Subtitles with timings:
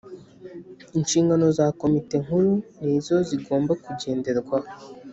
[0.97, 2.51] Inshingano za Komite Nkuru
[2.83, 4.69] nizo zigomba kugenderwaho